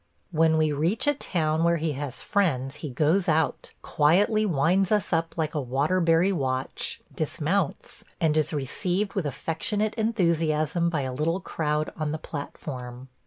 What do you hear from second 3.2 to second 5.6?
out, quietly winds us up like